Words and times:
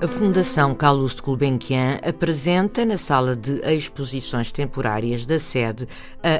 A 0.00 0.06
Fundação 0.06 0.76
Carlos 0.76 1.18
Gulbenkian 1.18 1.98
apresenta 2.08 2.84
na 2.84 2.96
sala 2.96 3.34
de 3.34 3.60
exposições 3.68 4.52
temporárias 4.52 5.26
da 5.26 5.40
sede 5.40 5.88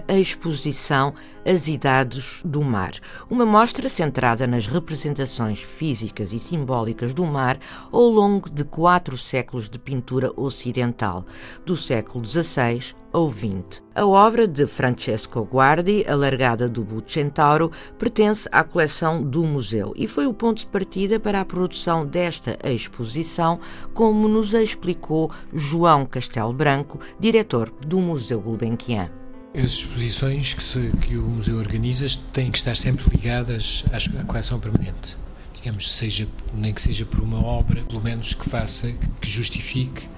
a 0.07 0.15
exposição 0.15 1.13
As 1.45 1.67
Idades 1.67 2.41
do 2.45 2.63
Mar, 2.63 2.93
uma 3.29 3.45
mostra 3.45 3.89
centrada 3.89 4.47
nas 4.47 4.69
representações 4.69 5.61
físicas 5.61 6.33
e 6.33 6.39
simbólicas 6.39 7.13
do 7.13 7.27
mar 7.27 7.59
ao 7.91 8.03
longo 8.03 8.49
de 8.49 8.63
quatro 8.63 9.19
séculos 9.19 9.69
de 9.69 9.77
pintura 9.77 10.33
ocidental, 10.37 11.27
do 11.67 11.77
século 11.77 12.25
XVI 12.25 12.95
ou 13.13 13.31
20. 13.31 13.83
A 13.95 14.07
obra 14.07 14.47
de 14.47 14.67
Francesco 14.67 15.43
Guardi, 15.43 16.05
Alargada 16.09 16.69
do 16.69 16.85
Bucentauro, 16.85 17.71
pertence 17.99 18.49
à 18.53 18.63
coleção 18.63 19.23
do 19.23 19.45
museu 19.45 19.93
e 19.97 20.07
foi 20.07 20.27
o 20.27 20.35
ponto 20.35 20.59
de 20.59 20.67
partida 20.67 21.19
para 21.19 21.41
a 21.41 21.45
produção 21.45 22.07
desta 22.07 22.59
exposição, 22.65 23.59
como 23.95 24.29
nos 24.29 24.55
explicou 24.55 25.31
João 25.53 26.07
Castelo 26.07 26.53
Branco, 26.53 27.01
diretor 27.19 27.71
do 27.87 28.01
Museu 28.01 28.41
Gulbenkian. 28.41 29.11
As 29.55 29.73
exposições 29.73 30.55
que, 30.55 30.63
se, 30.63 30.93
que, 31.01 31.17
o 31.17 31.25
museu 31.25 31.57
organiza 31.57 32.07
têm 32.33 32.51
que 32.51 32.59
estar 32.59 32.77
sempre 32.77 33.05
ligadas 33.11 33.83
à 33.91 34.25
coleção 34.25 34.61
permanente. 34.61 35.17
Digamos, 35.55 35.91
seja, 35.91 36.29
nem 36.55 36.73
que 36.73 36.83
seja 36.83 37.05
por 37.05 37.21
uma 37.21 37.45
obra, 37.45 37.83
pelo 37.83 38.01
menos 38.01 38.35
que 38.35 38.49
faça, 38.49 38.93
que 39.21 39.29
justifique 39.29 40.09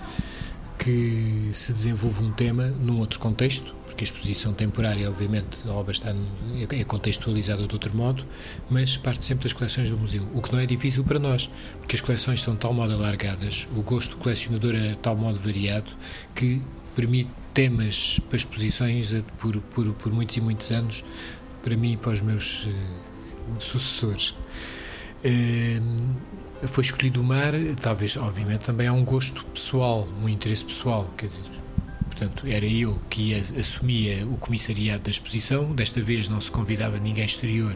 que 0.81 1.51
se 1.53 1.75
desenvolve 1.75 2.25
um 2.25 2.33
tema 2.33 2.67
num 2.69 2.99
outro 2.99 3.21
contexto, 3.21 3.75
porque 3.85 4.03
a 4.03 4.07
exposição 4.07 4.55
temporária, 4.55 5.09
obviamente, 5.11 5.59
a 5.69 5.73
obra 5.73 5.93
está 5.93 6.15
é 6.71 6.85
contextualizada 6.85 7.67
de 7.67 7.73
outro 7.75 7.95
modo, 7.95 8.25
mas 8.71 8.97
parte 8.97 9.23
sempre 9.23 9.45
das 9.45 9.53
coleções 9.53 9.91
do 9.91 9.99
museu, 9.99 10.27
o 10.33 10.41
que 10.41 10.51
não 10.51 10.59
é 10.59 10.65
difícil 10.65 11.05
para 11.05 11.19
nós, 11.19 11.51
porque 11.79 11.97
as 11.97 12.01
coleções 12.01 12.41
são 12.41 12.55
de 12.55 12.61
tal 12.61 12.73
modo 12.73 12.95
alargadas, 12.95 13.69
o 13.77 13.83
gosto 13.83 14.17
do 14.17 14.23
colecionador 14.23 14.75
é 14.75 14.93
de 14.93 14.97
tal 14.97 15.15
modo 15.15 15.39
variado, 15.39 15.93
que 16.35 16.63
permite 16.97 17.31
temas 17.53 18.19
para 18.29 18.37
exposições 18.39 19.15
por, 19.39 19.59
por, 19.61 19.93
por 19.93 20.13
muitos 20.13 20.37
e 20.39 20.41
muitos 20.41 20.73
anos, 20.73 21.05
para 21.63 21.77
mim 21.77 21.93
e 21.93 21.97
para 21.99 22.13
os 22.13 22.23
meus 22.23 22.65
uh, 22.67 22.71
sucessores. 23.59 24.31
Uh, 25.23 26.40
foi 26.69 26.85
escolhido 26.85 27.21
o 27.21 27.25
mar, 27.25 27.53
talvez, 27.81 28.17
obviamente, 28.17 28.61
também 28.61 28.87
há 28.87 28.93
um 28.93 29.05
gosto 29.05 29.45
pessoal, 29.47 30.07
um 30.23 30.29
interesse 30.29 30.65
pessoal, 30.65 31.13
quer 31.17 31.27
dizer, 31.27 31.51
portanto, 32.05 32.47
era 32.47 32.67
eu 32.67 33.01
que 33.09 33.35
assumia 33.35 34.27
o 34.27 34.37
comissariado 34.37 35.05
da 35.05 35.11
exposição, 35.11 35.75
desta 35.75 36.01
vez 36.01 36.29
não 36.29 36.41
se 36.41 36.51
convidava 36.51 36.99
ninguém 36.99 37.25
exterior 37.25 37.75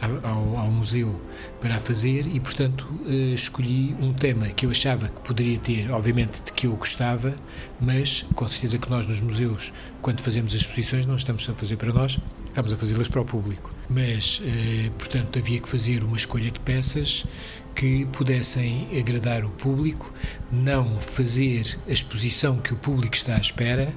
ao, 0.00 0.58
ao, 0.58 0.70
museu 0.70 1.20
para 1.60 1.76
a 1.76 1.78
fazer 1.78 2.26
e, 2.26 2.38
portanto, 2.40 2.86
uh, 3.04 3.34
escolhi 3.34 3.94
um 4.00 4.12
tema 4.12 4.46
que 4.48 4.66
eu 4.66 4.70
achava 4.70 5.08
que 5.08 5.20
poderia 5.20 5.58
ter, 5.58 5.90
obviamente, 5.90 6.42
de 6.42 6.52
que 6.52 6.66
eu 6.66 6.76
gostava, 6.76 7.34
mas 7.80 8.24
com 8.34 8.46
certeza 8.46 8.78
que 8.78 8.90
nós 8.90 9.06
nos 9.06 9.20
museus, 9.20 9.72
quando 10.02 10.20
fazemos 10.20 10.54
as 10.54 10.62
exposições, 10.62 11.06
não 11.06 11.16
estamos 11.16 11.48
a 11.48 11.54
fazer 11.54 11.76
para 11.76 11.92
nós, 11.92 12.18
estamos 12.46 12.72
a 12.72 12.76
fazê-las 12.76 13.08
para 13.08 13.20
o 13.20 13.24
público. 13.24 13.72
Mas, 13.88 14.40
uh, 14.40 14.90
portanto, 14.92 15.38
havia 15.38 15.60
que 15.60 15.68
fazer 15.68 16.04
uma 16.04 16.16
escolha 16.16 16.50
de 16.50 16.60
peças 16.60 17.26
que 17.74 18.06
pudessem 18.06 18.88
agradar 18.98 19.44
o 19.44 19.50
público, 19.50 20.12
não 20.50 20.98
fazer 20.98 21.78
a 21.86 21.92
exposição 21.92 22.56
que 22.56 22.72
o 22.72 22.76
público 22.76 23.14
está 23.14 23.36
à 23.36 23.38
espera, 23.38 23.94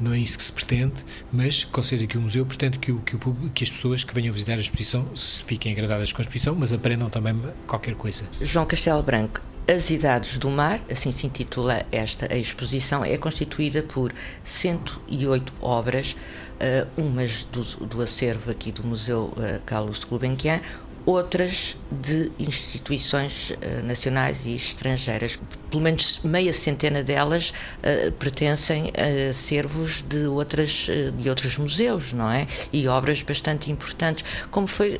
não 0.00 0.12
é 0.12 0.18
isso 0.18 0.38
que 0.38 0.44
se 0.44 0.52
pretende, 0.52 1.04
mas 1.32 1.64
com 1.64 1.82
certeza 1.82 2.06
que 2.06 2.18
o 2.18 2.20
museu 2.20 2.46
pretende 2.46 2.78
que, 2.78 2.90
o, 2.90 3.00
que, 3.00 3.16
o 3.16 3.18
público, 3.18 3.50
que 3.50 3.64
as 3.64 3.70
pessoas 3.70 4.04
que 4.04 4.14
venham 4.14 4.32
visitar 4.32 4.54
a 4.54 4.56
exposição 4.58 5.14
se 5.14 5.42
fiquem 5.42 5.72
agradadas 5.72 6.12
com 6.12 6.20
a 6.20 6.22
exposição, 6.22 6.54
mas 6.54 6.72
aprendam 6.72 7.10
também 7.10 7.38
qualquer 7.66 7.94
coisa. 7.94 8.24
João 8.40 8.66
Castelo 8.66 9.02
Branco, 9.02 9.40
as 9.68 9.90
Idades 9.90 10.36
do 10.38 10.50
Mar, 10.50 10.80
assim 10.90 11.12
se 11.12 11.26
intitula 11.26 11.86
esta 11.92 12.34
exposição, 12.36 13.04
é 13.04 13.16
constituída 13.16 13.82
por 13.82 14.12
108 14.42 15.52
obras, 15.60 16.16
uh, 16.60 17.00
umas 17.00 17.44
do, 17.44 17.62
do, 17.86 18.02
acervo 18.02 18.50
aqui 18.50 18.72
do 18.72 18.82
Museu 18.82 19.32
uh, 19.36 19.60
Carlos 19.64 20.02
Gulbenkian, 20.02 20.60
outras 21.06 21.76
de 21.90 22.30
instituições 22.38 23.50
uh, 23.50 23.84
nacionais 23.84 24.44
e 24.46 24.54
estrangeiras. 24.54 25.38
Pelo 25.70 25.82
menos 25.82 26.20
meia 26.22 26.52
centena 26.52 27.02
delas 27.02 27.50
uh, 27.50 28.12
pertencem 28.12 28.92
a 28.94 29.32
servos 29.32 30.02
de, 30.02 30.26
outras, 30.26 30.88
uh, 30.88 31.12
de 31.12 31.28
outros 31.28 31.58
museus, 31.58 32.12
não 32.12 32.30
é? 32.30 32.46
E 32.72 32.86
obras 32.88 33.22
bastante 33.22 33.70
importantes. 33.70 34.24
Como 34.50 34.66
foi 34.66 34.98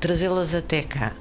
trazê-las 0.00 0.54
até 0.54 0.82
cá? 0.82 1.14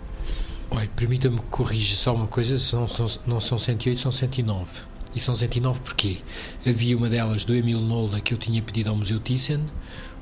Olha, 0.70 0.90
permita-me 0.96 1.40
corrigir 1.50 1.96
só 1.98 2.14
uma 2.14 2.28
coisa: 2.28 2.56
não, 2.76 2.88
não 3.28 3.42
são 3.42 3.58
108, 3.58 4.00
são 4.00 4.12
109. 4.12 4.94
E 5.16 5.20
são 5.20 5.36
109 5.36 5.80
porquê? 5.82 6.18
Havia 6.66 6.98
uma 6.98 7.08
delas 7.08 7.46
do 7.46 7.54
Emil 7.54 7.80
Nolda 7.80 8.20
que 8.20 8.34
eu 8.34 8.38
tinha 8.38 8.62
pedido 8.62 8.90
ao 8.90 8.96
Museu 8.96 9.20
Thyssen, 9.20 9.64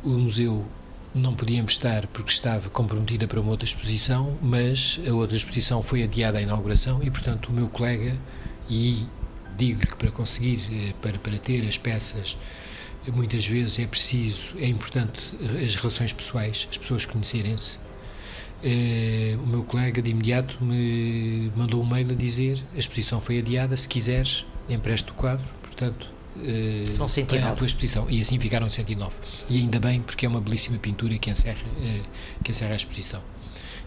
o 0.03 0.09
museu 0.09 0.65
não 1.13 1.33
podia 1.33 1.59
emprestar 1.59 2.07
porque 2.07 2.31
estava 2.31 2.69
comprometida 2.69 3.27
para 3.27 3.39
uma 3.39 3.51
outra 3.51 3.65
exposição, 3.65 4.37
mas 4.41 4.99
a 5.07 5.13
outra 5.13 5.35
exposição 5.35 5.83
foi 5.83 6.03
adiada 6.03 6.37
à 6.37 6.41
inauguração 6.41 7.01
e, 7.03 7.11
portanto, 7.11 7.47
o 7.47 7.53
meu 7.53 7.67
colega, 7.67 8.17
e 8.69 9.05
digo-lhe 9.57 9.87
que 9.87 9.95
para 9.95 10.09
conseguir, 10.11 10.61
eh, 10.71 10.93
para, 11.01 11.17
para 11.17 11.37
ter 11.37 11.67
as 11.67 11.77
peças, 11.77 12.37
muitas 13.13 13.45
vezes 13.45 13.79
é 13.79 13.85
preciso, 13.85 14.57
é 14.57 14.67
importante 14.67 15.35
as 15.63 15.75
relações 15.75 16.13
pessoais, 16.13 16.67
as 16.69 16.77
pessoas 16.77 17.05
conhecerem-se. 17.05 17.79
Eh, 18.63 19.35
o 19.43 19.47
meu 19.47 19.63
colega 19.63 20.01
de 20.01 20.11
imediato 20.11 20.63
me 20.63 21.51
mandou 21.55 21.81
um 21.81 21.85
mail 21.85 22.11
a 22.11 22.15
dizer 22.15 22.63
a 22.75 22.79
exposição 22.79 23.19
foi 23.19 23.39
adiada, 23.39 23.75
se 23.75 23.87
quiseres, 23.87 24.45
empreste 24.69 25.11
o 25.11 25.13
quadro, 25.13 25.45
portanto, 25.61 26.09
uh, 26.37 26.91
São 26.93 27.07
109. 27.07 27.41
para 27.41 27.51
a 27.51 27.55
tua 27.55 27.65
exposição. 27.65 28.09
E 28.09 28.21
assim 28.21 28.39
ficaram 28.39 28.69
109. 28.69 29.15
E 29.49 29.57
ainda 29.57 29.79
bem, 29.79 30.01
porque 30.01 30.25
é 30.25 30.29
uma 30.29 30.41
belíssima 30.41 30.77
pintura 30.77 31.17
que 31.17 31.29
encerra, 31.29 31.65
uh, 31.65 32.03
que 32.43 32.51
encerra 32.51 32.73
a 32.73 32.75
exposição. 32.75 33.21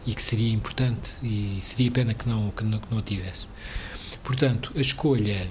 E 0.07 0.15
que 0.15 0.23
seria 0.23 0.53
importante, 0.53 1.13
e 1.23 1.59
seria 1.63 1.91
pena 1.91 2.13
que 2.13 2.29
não, 2.29 2.51
que 2.51 2.63
não, 2.63 2.79
que 2.79 2.91
não 2.91 2.99
a 2.99 3.03
tivesse. 3.03 3.49
Portanto, 4.23 4.73
a 4.77 4.81
escolha, 4.81 5.51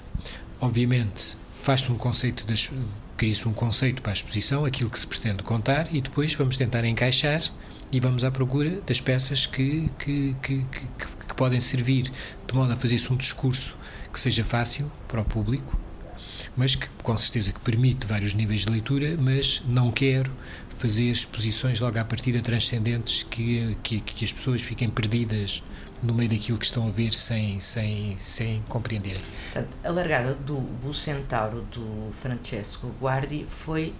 obviamente, 0.59 1.37
faz-se 1.51 1.91
um 1.91 1.97
conceito 1.97 2.45
das 2.45 2.69
cria-se 3.17 3.47
um 3.47 3.53
conceito 3.53 4.01
para 4.01 4.11
a 4.11 4.13
exposição, 4.13 4.65
aquilo 4.65 4.89
que 4.89 4.99
se 4.99 5.07
pretende 5.07 5.43
contar, 5.43 5.87
e 5.93 6.01
depois 6.01 6.33
vamos 6.33 6.57
tentar 6.57 6.83
encaixar 6.83 7.41
e 7.91 7.99
vamos 7.99 8.23
à 8.23 8.31
procura 8.31 8.81
das 8.81 8.99
peças 8.99 9.45
que, 9.45 9.89
que, 9.99 10.35
que, 10.41 10.65
que, 10.65 10.87
que 11.27 11.35
podem 11.35 11.61
servir 11.61 12.11
de 12.47 12.53
modo 12.53 12.73
a 12.73 12.75
fazer-se 12.75 13.13
um 13.13 13.15
discurso 13.15 13.77
que 14.11 14.19
seja 14.19 14.43
fácil 14.43 14.91
para 15.07 15.21
o 15.21 15.25
público, 15.25 15.79
mas 16.55 16.75
que 16.75 16.87
com 17.01 17.17
certeza 17.17 17.51
que 17.51 17.59
permite 17.59 18.05
vários 18.05 18.33
níveis 18.33 18.61
de 18.61 18.69
leitura, 18.69 19.15
mas 19.19 19.61
não 19.67 19.91
quero 19.91 20.31
fazer 20.69 21.11
exposições 21.11 21.79
logo 21.79 21.97
à 21.99 22.03
partida 22.03 22.41
transcendentes 22.41 23.23
que, 23.23 23.77
que, 23.83 23.99
que 23.99 24.25
as 24.25 24.33
pessoas 24.33 24.61
fiquem 24.61 24.89
perdidas 24.89 25.63
no 26.01 26.13
meio 26.13 26.29
daquilo 26.29 26.57
que 26.57 26.65
estão 26.65 26.87
a 26.87 26.89
ver 26.89 27.13
sem, 27.13 27.59
sem, 27.59 28.17
sem 28.19 28.61
compreenderem. 28.67 29.21
A 29.83 29.89
largada 29.89 30.33
do 30.33 30.55
Bucentauro 30.55 31.61
do 31.71 32.11
Francesco 32.11 32.93
Guardi 32.99 33.45
foi 33.47 33.93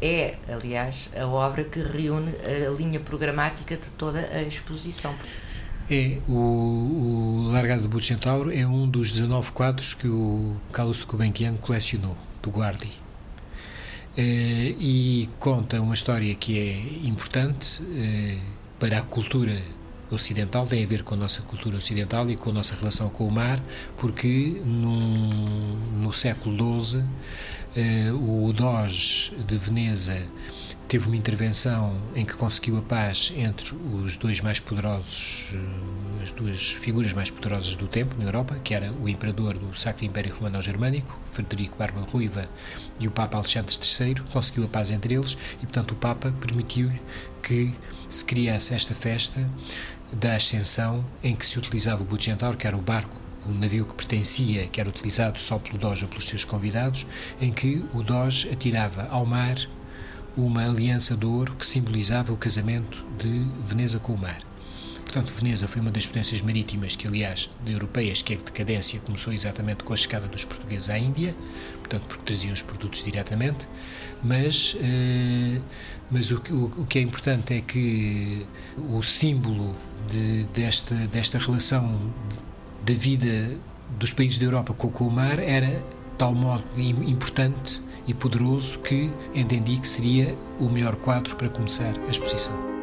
é, 0.00 0.36
aliás, 0.48 1.10
a 1.14 1.26
obra 1.26 1.64
que 1.64 1.80
reúne 1.80 2.32
a 2.40 2.70
linha 2.70 3.00
programática 3.00 3.76
de 3.76 3.90
toda 3.90 4.20
a 4.20 4.42
exposição. 4.42 5.14
É, 5.88 6.18
o, 6.28 6.32
o 6.32 7.48
Largado 7.52 7.82
do 7.82 7.88
Buto 7.88 8.04
Centauro 8.04 8.52
é 8.52 8.66
um 8.66 8.88
dos 8.88 9.12
19 9.12 9.52
quadros 9.52 9.94
que 9.94 10.08
o 10.08 10.56
Carlos 10.72 11.04
Gulbenkian 11.04 11.54
colecionou, 11.54 12.16
do 12.42 12.50
Guardi. 12.50 12.90
É, 14.18 14.22
e 14.80 15.28
conta 15.38 15.80
uma 15.80 15.94
história 15.94 16.34
que 16.34 16.58
é 16.58 17.06
importante 17.06 17.80
é, 17.94 18.38
para 18.80 18.98
a 18.98 19.02
cultura 19.02 19.62
ocidental, 20.10 20.66
tem 20.66 20.82
a 20.82 20.86
ver 20.86 21.04
com 21.04 21.14
a 21.14 21.18
nossa 21.18 21.42
cultura 21.42 21.76
ocidental 21.76 22.28
e 22.30 22.36
com 22.36 22.50
a 22.50 22.52
nossa 22.52 22.74
relação 22.74 23.08
com 23.08 23.28
o 23.28 23.30
mar, 23.30 23.62
porque 23.96 24.60
num, 24.64 25.78
no 26.00 26.12
século 26.12 26.80
XII 26.80 27.04
é, 27.76 28.10
o 28.10 28.52
Doge 28.52 29.32
de 29.46 29.56
Veneza 29.56 30.20
teve 30.88 31.06
uma 31.06 31.16
intervenção 31.16 32.00
em 32.14 32.24
que 32.24 32.34
conseguiu 32.34 32.78
a 32.78 32.82
paz 32.82 33.32
entre 33.36 33.74
os 33.74 34.16
dois 34.16 34.40
mais 34.40 34.60
poderosos, 34.60 35.52
eh, 35.52 36.22
as 36.22 36.32
duas 36.32 36.72
figuras 36.72 37.12
mais 37.12 37.28
poderosas 37.28 37.74
do 37.74 37.88
tempo 37.88 38.14
na 38.16 38.24
Europa, 38.24 38.56
que 38.62 38.72
era 38.72 38.92
o 38.92 39.08
imperador 39.08 39.58
do 39.58 39.76
Sacro 39.76 40.04
Império 40.04 40.32
Romano-Germânico, 40.34 41.18
Frederico 41.24 41.76
Barba 41.76 42.02
Ruiva, 42.02 42.48
e 43.00 43.08
o 43.08 43.10
Papa 43.10 43.36
Alexandre 43.36 43.74
III, 43.74 44.14
conseguiu 44.32 44.64
a 44.64 44.68
paz 44.68 44.90
entre 44.90 45.14
eles 45.14 45.36
e, 45.56 45.66
portanto, 45.66 45.92
o 45.92 45.96
Papa 45.96 46.32
permitiu 46.40 46.92
que 47.42 47.74
se 48.08 48.24
criasse 48.24 48.72
esta 48.72 48.94
festa 48.94 49.48
da 50.12 50.36
Ascensão, 50.36 51.04
em 51.22 51.34
que 51.34 51.44
se 51.44 51.58
utilizava 51.58 52.02
o 52.02 52.06
Bucentauro, 52.06 52.56
que 52.56 52.66
era 52.66 52.76
o 52.76 52.80
barco 52.80 53.26
um 53.48 53.54
navio 53.54 53.86
que 53.86 53.94
pertencia, 53.94 54.66
que 54.66 54.80
era 54.80 54.90
utilizado 54.90 55.38
só 55.40 55.58
pelo 55.58 55.78
Doge 55.78 56.04
ou 56.04 56.08
pelos 56.08 56.26
seus 56.26 56.44
convidados, 56.44 57.06
em 57.40 57.52
que 57.52 57.84
o 57.94 58.02
Doge 58.02 58.48
atirava 58.50 59.06
ao 59.08 59.24
mar 59.24 59.56
uma 60.36 60.64
aliança 60.64 61.16
de 61.16 61.24
ouro 61.24 61.54
que 61.54 61.66
simbolizava 61.66 62.32
o 62.32 62.36
casamento 62.36 63.04
de 63.18 63.46
Veneza 63.60 63.98
com 63.98 64.12
o 64.12 64.18
mar. 64.18 64.40
Portanto, 65.02 65.32
Veneza 65.32 65.66
foi 65.66 65.80
uma 65.80 65.90
das 65.90 66.06
potências 66.06 66.42
marítimas 66.42 66.94
que, 66.94 67.06
aliás, 67.06 67.48
europeias, 67.66 68.20
que 68.20 68.34
a 68.34 68.36
decadência 68.36 69.00
começou 69.00 69.32
exatamente 69.32 69.82
com 69.82 69.94
a 69.94 69.96
chegada 69.96 70.26
dos 70.28 70.44
portugueses 70.44 70.90
à 70.90 70.98
Índia, 70.98 71.34
portanto, 71.78 72.06
porque 72.08 72.24
traziam 72.24 72.52
os 72.52 72.60
produtos 72.60 73.02
diretamente, 73.02 73.66
mas, 74.22 74.76
eh, 74.78 75.60
mas 76.10 76.30
o, 76.32 76.42
o, 76.50 76.82
o, 76.82 76.86
que 76.86 76.98
é 76.98 77.02
importante 77.02 77.54
é 77.54 77.60
que 77.60 78.46
o 78.76 79.02
símbolo 79.02 79.74
de, 80.10 80.44
desta, 80.52 80.94
desta 81.06 81.38
relação 81.38 82.12
da 82.84 82.92
vida 82.92 83.56
dos 83.98 84.12
países 84.12 84.38
da 84.38 84.44
Europa 84.44 84.74
com, 84.74 84.90
com 84.90 85.06
o 85.06 85.10
mar 85.10 85.38
era 85.38 85.82
tal 86.18 86.34
modo 86.34 86.64
importante 86.76 87.80
e 88.06 88.14
poderoso 88.14 88.78
que 88.80 89.12
entendi 89.34 89.78
que 89.78 89.88
seria 89.88 90.36
o 90.58 90.68
melhor 90.68 90.96
quadro 90.96 91.34
para 91.36 91.48
começar 91.48 91.94
a 92.06 92.10
exposição. 92.10 92.76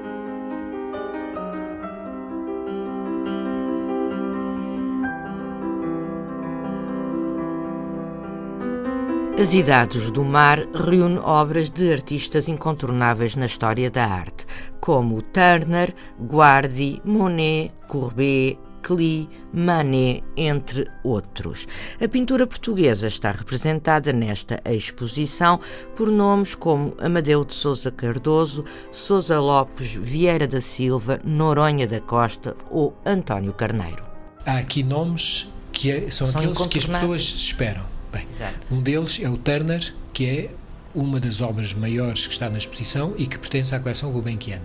As 9.44 9.54
Idades 9.54 10.10
do 10.12 10.24
Mar 10.24 10.60
reúne 10.74 11.18
obras 11.18 11.70
de 11.70 11.92
artistas 11.92 12.48
incontornáveis 12.48 13.36
na 13.36 13.46
história 13.46 13.92
da 13.92 14.06
arte, 14.06 14.46
como 14.80 15.22
Turner, 15.22 15.94
Guardi, 16.18 17.02
Monet, 17.04 17.74
Courbet, 17.88 18.58
Klee, 18.84 19.30
Manet, 19.54 20.24
entre 20.36 20.88
outros. 21.04 21.66
A 22.00 22.08
pintura 22.08 22.46
portuguesa 22.46 23.08
está 23.08 23.32
representada 23.32 24.12
nesta 24.12 24.62
exposição 24.66 25.60
por 25.96 26.12
nomes 26.12 26.54
como 26.54 26.94
Amadeu 27.00 27.44
de 27.46 27.54
Souza 27.54 27.90
Cardoso, 27.90 28.66
Souza 28.92 29.40
Lopes, 29.40 29.96
Vieira 29.96 30.48
da 30.48 30.62
Silva, 30.62 31.20
Noronha 31.24 31.88
da 31.88 32.02
Costa 32.02 32.56
ou 32.70 32.96
António 33.06 33.54
Carneiro. 33.54 34.04
Há 34.46 34.58
aqui 34.58 34.84
nomes 34.84 35.48
que 35.72 35.90
é, 35.90 36.12
são, 36.12 36.28
são 36.28 36.42
aqueles 36.42 36.68
que 36.68 36.78
as 36.78 36.86
pessoas 36.86 37.22
esperam. 37.22 37.84
Bem, 38.12 38.28
um 38.70 38.82
deles 38.82 39.20
é 39.24 39.30
o 39.30 39.38
Turner, 39.38 39.94
que 40.12 40.26
é 40.26 40.50
uma 40.94 41.20
das 41.20 41.42
obras 41.42 41.74
maiores 41.74 42.28
que 42.28 42.34
está 42.34 42.50
na 42.50 42.58
exposição 42.58 43.16
e 43.18 43.26
que 43.26 43.40
pertence 43.40 43.74
à 43.74 43.80
coleção 43.80 44.12
Gulbenkian, 44.12 44.62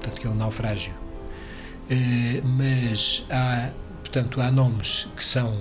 portanto 0.00 0.20
que 0.20 0.26
é 0.26 0.30
o 0.30 0.34
Naufrágio. 0.34 0.92
Eh, 1.90 2.42
mas 2.44 3.24
há, 3.30 3.70
portanto, 4.00 4.40
há 4.40 4.50
nomes 4.50 5.08
que 5.16 5.24
são 5.24 5.56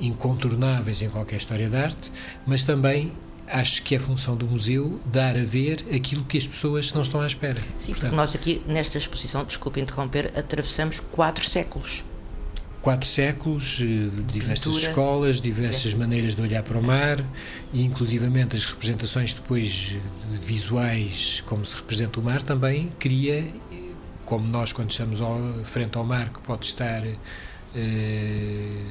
incontornáveis 0.00 1.02
em 1.02 1.10
qualquer 1.10 1.36
história 1.36 1.68
de 1.68 1.76
arte, 1.76 2.10
mas 2.46 2.62
também 2.62 3.12
acho 3.46 3.82
que 3.82 3.94
é 3.94 3.98
função 3.98 4.36
do 4.36 4.46
museu 4.46 5.00
dar 5.04 5.36
a 5.36 5.42
ver 5.42 5.84
aquilo 5.94 6.24
que 6.24 6.38
as 6.38 6.46
pessoas 6.46 6.92
não 6.92 7.02
estão 7.02 7.20
à 7.20 7.26
espera. 7.26 7.60
Sim, 7.76 7.92
Portanto, 7.92 8.00
porque 8.00 8.16
nós 8.16 8.34
aqui 8.34 8.62
nesta 8.66 8.96
exposição, 8.96 9.44
desculpe 9.44 9.80
interromper, 9.80 10.32
atravessamos 10.36 11.00
quatro 11.00 11.46
séculos. 11.46 12.04
Quatro 12.80 13.06
séculos, 13.06 13.78
eh, 13.82 14.22
diversas 14.32 14.72
Pintura, 14.72 14.88
escolas, 14.88 15.40
diversas 15.40 15.92
é. 15.92 15.96
maneiras 15.96 16.34
de 16.34 16.40
olhar 16.40 16.62
para 16.62 16.78
o 16.78 16.82
mar 16.82 17.22
e 17.74 17.82
inclusivamente 17.82 18.56
as 18.56 18.64
representações 18.64 19.34
depois 19.34 19.96
visuais, 20.40 21.42
como 21.44 21.66
se 21.66 21.76
representa 21.76 22.18
o 22.18 22.22
mar, 22.22 22.42
também 22.42 22.90
cria 22.98 23.46
como 24.30 24.46
nós 24.46 24.72
quando 24.72 24.92
estamos 24.92 25.20
ao, 25.20 25.36
frente 25.64 25.98
ao 25.98 26.04
mar, 26.04 26.28
que 26.28 26.38
pode 26.42 26.64
estar 26.64 27.04
eh, 27.04 27.16
eh, 27.74 28.84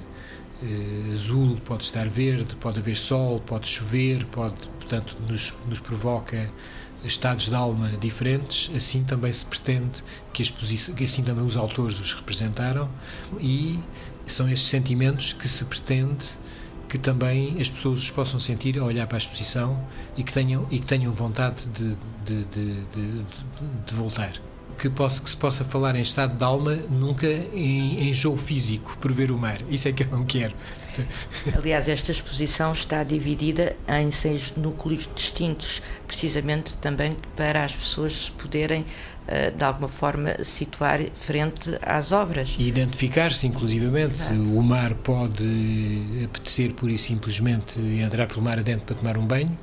azul, 1.14 1.58
pode 1.64 1.84
estar 1.84 2.10
verde, 2.10 2.58
pode 2.58 2.80
haver 2.80 2.98
sol, 2.98 3.40
pode 3.40 3.66
chover, 3.66 4.26
pode, 4.26 4.58
portanto, 4.78 5.16
nos, 5.30 5.54
nos 5.66 5.80
provoca 5.80 6.52
estados 7.06 7.48
de 7.48 7.56
alma 7.56 7.88
diferentes, 8.02 8.70
assim 8.76 9.02
também 9.02 9.32
se 9.32 9.46
pretende 9.46 10.04
que, 10.34 10.44
que 10.44 11.06
assim 11.06 11.24
também 11.24 11.46
os 11.46 11.56
autores 11.56 12.02
os 12.02 12.14
representaram. 12.14 12.92
E 13.40 13.80
são 14.26 14.50
estes 14.50 14.70
sentimentos 14.70 15.32
que 15.32 15.48
se 15.48 15.64
pretende 15.64 16.38
que 16.90 16.98
também 16.98 17.62
as 17.62 17.70
pessoas 17.70 18.02
os 18.02 18.12
possam 18.12 18.42
sentir 18.42 18.78
a 18.78 18.84
olhar 18.84 19.08
para 19.08 19.16
a 19.16 19.20
exposição 19.20 19.82
e 20.18 20.24
que 20.24 20.34
tenham, 20.34 20.68
e 20.70 20.80
que 20.80 20.86
tenham 20.86 21.14
vontade 21.14 21.66
de, 21.68 21.96
de, 22.26 22.44
de, 22.44 22.84
de 23.86 23.94
voltar 23.94 24.34
que, 24.80 24.90
posso, 24.90 25.22
que 25.22 25.30
se 25.30 25.38
possa 25.38 25.66
falar 25.66 25.96
em 25.96 26.02
estado 26.02 26.38
de 26.38 26.44
alma, 26.44 26.74
nunca 26.90 27.28
em, 27.28 28.10
em 28.10 28.14
jogo 28.14 28.38
físico, 28.38 28.98
por 29.00 29.12
ver 29.12 29.30
o 29.30 29.38
mar. 29.38 29.60
Isso 29.70 29.90
é 29.90 29.92
que 29.92 30.04
eu 30.04 30.08
não 30.08 30.24
quero. 30.24 30.56
Aliás, 31.56 31.88
esta 31.88 32.12
exposição 32.12 32.72
está 32.72 33.04
dividida 33.04 33.76
em 33.88 34.10
seis 34.10 34.54
núcleos 34.56 35.10
distintos, 35.14 35.82
precisamente 36.08 36.78
também 36.78 37.16
para 37.36 37.64
as 37.64 37.76
pessoas 37.76 38.30
poderem, 38.38 38.86
eh, 39.28 39.52
de 39.52 39.64
alguma 39.64 39.88
forma, 39.88 40.44
situar 40.44 41.00
frente 41.14 41.78
às 41.82 42.12
obras. 42.12 42.56
E 42.58 42.68
identificar-se, 42.68 43.48
inclusivamente. 43.48 44.16
Exato. 44.16 44.58
O 44.58 44.64
mar 44.64 44.94
pode 44.96 45.44
apetecer, 46.26 46.74
pura 46.74 46.92
e 46.92 46.98
simplesmente, 46.98 47.80
entrar 47.80 48.28
pelo 48.28 48.42
mar 48.42 48.58
adentro 48.60 48.86
para 48.86 48.96
tomar 48.96 49.18
um 49.18 49.26
banho, 49.26 49.58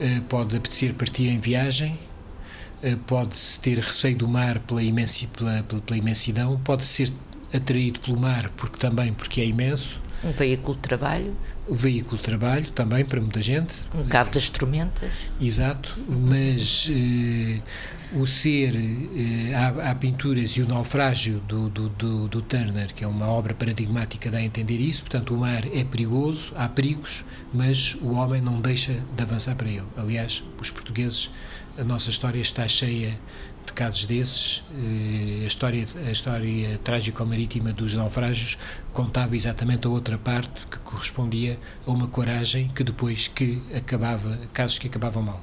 eh, 0.00 0.20
pode 0.28 0.56
apetecer 0.56 0.94
partir 0.94 1.28
em 1.28 1.38
viagem 1.38 1.98
pode-se 3.06 3.58
ter 3.60 3.78
receio 3.78 4.16
do 4.16 4.28
mar 4.28 4.58
pela, 4.60 4.82
imensi, 4.82 5.26
pela, 5.28 5.62
pela, 5.62 5.80
pela, 5.80 5.98
imensidão, 5.98 6.60
pode 6.62 6.84
ser 6.84 7.12
atraído 7.52 8.00
pelo 8.00 8.18
mar 8.18 8.50
porque 8.56 8.76
também 8.78 9.12
porque 9.12 9.40
é 9.40 9.46
imenso. 9.46 10.00
Um 10.22 10.32
veículo 10.32 10.74
de 10.74 10.80
trabalho. 10.80 11.36
O 11.66 11.74
veículo 11.74 12.16
de 12.16 12.24
trabalho 12.24 12.70
também 12.70 13.04
para 13.04 13.20
muita 13.20 13.40
gente. 13.40 13.84
Um 13.94 14.04
cabo 14.04 14.30
das 14.30 14.48
tormentas. 14.48 15.12
Exato, 15.40 15.94
mas 16.08 16.88
eh, 16.90 17.60
o 18.14 18.26
ser, 18.26 18.76
eh, 18.76 19.54
há, 19.54 19.90
há, 19.90 19.94
pinturas 19.94 20.50
e 20.52 20.62
o 20.62 20.68
naufrágio 20.68 21.40
do, 21.40 21.68
do, 21.68 21.88
do, 21.88 22.28
do, 22.28 22.42
Turner, 22.42 22.94
que 22.94 23.02
é 23.02 23.06
uma 23.06 23.26
obra 23.26 23.54
paradigmática, 23.54 24.30
dá 24.30 24.38
a 24.38 24.42
entender 24.42 24.80
isso. 24.80 25.02
Portanto, 25.02 25.34
o 25.34 25.38
mar 25.38 25.66
é 25.66 25.84
perigoso, 25.84 26.52
há 26.56 26.68
perigos, 26.68 27.24
mas 27.52 27.96
o 28.00 28.12
homem 28.12 28.40
não 28.40 28.60
deixa 28.60 28.92
de 28.92 29.22
avançar 29.22 29.56
para 29.56 29.68
ele. 29.68 29.86
Aliás, 29.96 30.44
os 30.60 30.70
portugueses 30.70 31.30
a 31.78 31.84
nossa 31.84 32.10
história 32.10 32.40
está 32.40 32.66
cheia 32.68 33.18
de 33.66 33.72
casos 33.72 34.06
desses. 34.06 34.62
Eh, 34.72 35.44
a 35.44 35.46
história, 35.46 35.86
a 36.06 36.10
história 36.10 36.78
trágico-marítima 36.78 37.72
dos 37.72 37.94
naufrágios 37.94 38.58
contava 38.92 39.34
exatamente 39.34 39.86
a 39.86 39.90
outra 39.90 40.18
parte 40.18 40.66
que 40.66 40.78
correspondia 40.78 41.58
a 41.86 41.90
uma 41.90 42.06
coragem 42.06 42.68
que 42.68 42.84
depois 42.84 43.28
que 43.28 43.60
acabava, 43.74 44.38
casos 44.52 44.78
que 44.78 44.86
acabavam 44.86 45.22
mal. 45.22 45.42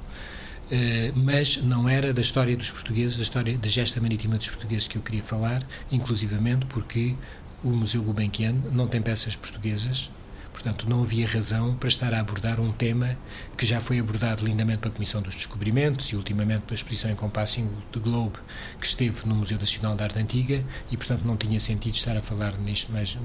Uh, 0.70 1.12
mas 1.16 1.58
não 1.58 1.86
era 1.86 2.14
da 2.14 2.22
história 2.22 2.56
dos 2.56 2.70
portugueses, 2.70 3.18
da 3.18 3.22
história 3.24 3.58
da 3.58 3.68
gesta 3.68 4.00
marítima 4.00 4.38
dos 4.38 4.48
portugueses 4.48 4.88
que 4.88 4.96
eu 4.96 5.02
queria 5.02 5.22
falar, 5.22 5.66
inclusivamente 5.90 6.64
porque 6.64 7.14
o 7.62 7.68
Museu 7.68 8.02
Gulbenkian 8.02 8.54
não 8.72 8.88
tem 8.88 9.02
peças 9.02 9.36
portuguesas, 9.36 10.10
Portanto, 10.52 10.88
não 10.88 11.02
havia 11.02 11.26
razão 11.26 11.74
para 11.74 11.88
estar 11.88 12.12
a 12.12 12.20
abordar 12.20 12.60
um 12.60 12.70
tema 12.70 13.16
que 13.56 13.64
já 13.64 13.80
foi 13.80 13.98
abordado 13.98 14.44
lindamente 14.44 14.78
pela 14.78 14.94
Comissão 14.94 15.22
dos 15.22 15.34
Descobrimentos 15.34 16.06
e 16.12 16.16
ultimamente 16.16 16.62
pela 16.62 16.74
exposição 16.74 17.10
Encompassing 17.10 17.68
the 17.90 17.98
Globe 17.98 18.38
que 18.78 18.86
esteve 18.86 19.26
no 19.26 19.34
Museu 19.34 19.58
Nacional 19.58 19.96
da 19.96 20.04
Arte 20.04 20.18
Antiga 20.18 20.64
e, 20.90 20.96
portanto, 20.96 21.22
não 21.24 21.36
tinha 21.36 21.58
sentido 21.58 21.94
estar 21.94 22.16
a 22.16 22.20
falar 22.20 22.58
nisto 22.58 22.92
mais, 22.92 23.18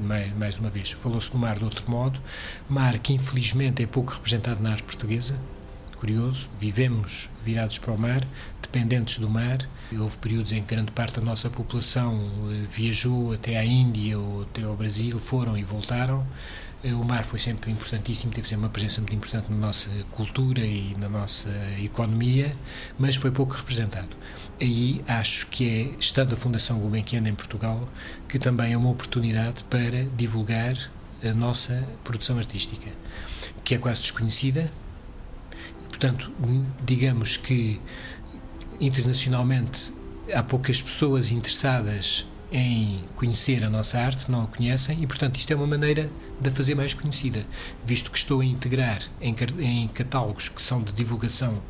mais, 0.00 0.36
mais 0.36 0.58
uma 0.58 0.68
vez. 0.68 0.90
Falou-se 0.90 1.30
do 1.30 1.38
mar 1.38 1.58
de 1.58 1.64
outro 1.64 1.90
modo, 1.90 2.20
mar 2.68 2.98
que 2.98 3.14
infelizmente 3.14 3.82
é 3.82 3.86
pouco 3.86 4.12
representado 4.12 4.62
na 4.62 4.70
arte 4.70 4.82
portuguesa, 4.82 5.38
curioso, 6.04 6.50
vivemos 6.60 7.30
virados 7.42 7.78
para 7.78 7.90
o 7.90 7.98
mar, 7.98 8.22
dependentes 8.60 9.16
do 9.18 9.30
mar. 9.30 9.58
Houve 9.90 10.18
períodos 10.18 10.52
em 10.52 10.60
que 10.60 10.74
grande 10.74 10.92
parte 10.92 11.18
da 11.18 11.24
nossa 11.24 11.48
população 11.48 12.30
eh, 12.50 12.66
viajou 12.68 13.32
até 13.32 13.56
à 13.56 13.64
Índia 13.64 14.18
ou 14.18 14.42
até 14.42 14.64
ao 14.64 14.76
Brasil, 14.76 15.18
foram 15.18 15.56
e 15.56 15.62
voltaram. 15.62 16.26
Eh, 16.84 16.92
o 16.92 17.02
mar 17.02 17.24
foi 17.24 17.38
sempre 17.38 17.70
importantíssimo, 17.70 18.30
teve 18.30 18.46
sempre 18.46 18.66
uma 18.66 18.70
presença 18.70 19.00
muito 19.00 19.16
importante 19.16 19.50
na 19.50 19.56
nossa 19.56 19.88
cultura 20.12 20.60
e 20.60 20.94
na 20.98 21.08
nossa 21.08 21.50
economia, 21.82 22.54
mas 22.98 23.16
foi 23.16 23.30
pouco 23.30 23.54
representado. 23.54 24.14
Aí 24.60 25.02
acho 25.08 25.46
que 25.46 25.66
é, 25.66 25.98
estando 25.98 26.34
a 26.34 26.36
Fundação 26.36 26.78
Gulbenkian 26.78 27.26
em 27.26 27.34
Portugal, 27.34 27.88
que 28.28 28.38
também 28.38 28.74
é 28.74 28.76
uma 28.76 28.90
oportunidade 28.90 29.64
para 29.64 30.04
divulgar 30.14 30.76
a 31.24 31.32
nossa 31.32 31.82
produção 32.04 32.36
artística, 32.36 32.90
que 33.64 33.74
é 33.74 33.78
quase 33.78 34.02
desconhecida, 34.02 34.70
portanto, 35.88 36.30
digamos 36.84 37.38
que 37.38 37.80
internacionalmente 38.78 39.94
há 40.34 40.42
poucas 40.42 40.82
pessoas 40.82 41.30
interessadas 41.30 42.26
em 42.54 43.00
conhecer 43.16 43.64
a 43.64 43.68
nossa 43.68 43.98
arte, 43.98 44.30
não 44.30 44.44
a 44.44 44.46
conhecem, 44.46 45.02
e 45.02 45.06
portanto 45.08 45.36
isto 45.36 45.52
é 45.52 45.56
uma 45.56 45.66
maneira 45.66 46.08
de 46.40 46.48
a 46.48 46.52
fazer 46.52 46.76
mais 46.76 46.94
conhecida, 46.94 47.44
visto 47.84 48.12
que 48.12 48.16
estou 48.16 48.40
a 48.40 48.44
integrar 48.44 49.02
em, 49.20 49.34
em 49.58 49.88
catálogos 49.88 50.48
que 50.48 50.62
são 50.62 50.80
de 50.80 50.92
divulgação 50.92 51.60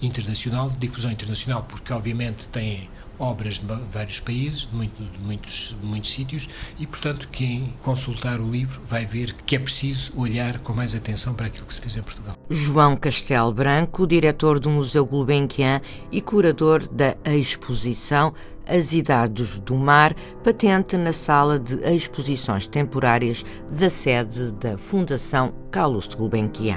internacional, 0.00 0.70
de 0.70 0.78
difusão 0.78 1.12
internacional, 1.12 1.66
porque 1.68 1.92
obviamente 1.92 2.48
têm 2.48 2.88
obras 3.18 3.58
de 3.58 3.66
vários 3.92 4.18
países, 4.18 4.60
de, 4.60 4.74
muito, 4.74 5.02
de 5.02 5.18
muitos, 5.18 5.76
de 5.78 5.86
muitos 5.86 6.10
sítios, 6.10 6.48
e 6.78 6.86
portanto 6.86 7.28
quem 7.30 7.74
consultar 7.82 8.40
o 8.40 8.50
livro 8.50 8.80
vai 8.82 9.04
ver 9.04 9.34
que 9.44 9.54
é 9.54 9.58
preciso 9.58 10.18
olhar 10.18 10.58
com 10.60 10.72
mais 10.72 10.94
atenção 10.94 11.34
para 11.34 11.48
aquilo 11.48 11.66
que 11.66 11.74
se 11.74 11.80
fez 11.80 11.96
em 11.98 12.02
Portugal. 12.02 12.34
João 12.48 12.96
Castelo 12.96 13.52
Branco, 13.52 14.06
diretor 14.06 14.58
do 14.58 14.70
Museu 14.70 15.04
Gulbenkian 15.04 15.82
e 16.10 16.22
curador 16.22 16.88
da 16.88 17.14
exposição 17.26 18.32
As 18.66 18.92
Idades 18.92 19.60
do 19.60 19.74
Mar, 19.74 20.14
patente 20.44 20.96
na 20.96 21.12
sala 21.12 21.58
de 21.58 21.74
exposições 21.94 22.66
temporárias 22.66 23.44
da 23.70 23.90
sede 23.90 24.52
da 24.52 24.78
Fundação 24.78 25.52
Carlos 25.70 26.06
Gulbenkian. 26.14 26.76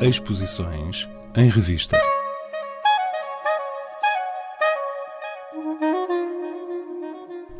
Exposições 0.00 1.08
em 1.34 1.48
revista. 1.48 1.98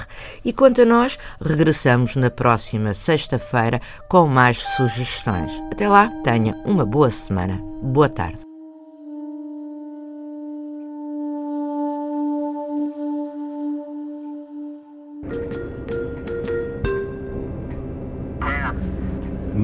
E 0.45 0.53
quanto 0.53 0.83
a 0.83 0.85
nós, 0.85 1.19
regressamos 1.41 2.15
na 2.15 2.29
próxima 2.29 2.93
sexta-feira 2.93 3.81
com 4.07 4.25
mais 4.25 4.57
sugestões. 4.77 5.51
Até 5.69 5.89
lá, 5.89 6.09
tenha 6.23 6.55
uma 6.63 6.85
boa 6.85 7.11
semana. 7.11 7.61
Boa 7.83 8.07
tarde. 8.07 8.50